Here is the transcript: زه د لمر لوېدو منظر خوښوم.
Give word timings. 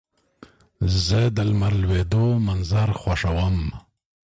زه 1.05 1.19
د 1.35 1.37
لمر 1.49 1.73
لوېدو 1.81 2.25
منظر 2.47 2.89
خوښوم. 3.01 3.57